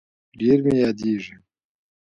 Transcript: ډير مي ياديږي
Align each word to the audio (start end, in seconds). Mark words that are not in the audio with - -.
ډير 0.39 0.57
مي 0.65 0.73
ياديږي 0.83 1.33